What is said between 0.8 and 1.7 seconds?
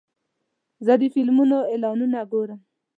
زه د فلمونو